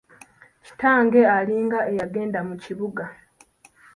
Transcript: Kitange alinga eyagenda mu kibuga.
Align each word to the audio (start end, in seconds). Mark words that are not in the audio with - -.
Kitange 0.65 1.21
alinga 1.37 1.79
eyagenda 1.91 2.39
mu 2.47 2.55
kibuga. 2.63 3.03